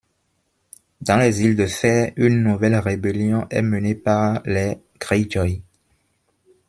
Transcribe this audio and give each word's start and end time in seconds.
Dans 1.01 1.17
les 1.17 1.43
îles 1.43 1.55
de 1.55 1.67
Fer, 1.67 2.11
une 2.15 2.41
nouvelle 2.41 2.73
rébellion 2.75 3.45
est 3.51 3.61
menée 3.61 3.93
par 3.93 4.41
les 4.45 4.79
Greyjoy. 4.99 5.61